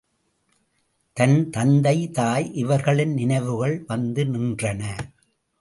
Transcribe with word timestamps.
தன் 1.17 1.49
தந்தை 1.49 2.09
தாய் 2.11 2.53
இவர்களின் 2.53 3.13
நினைவுகள் 3.13 3.83
வந்து 3.87 4.25
நின்றன. 4.25 4.81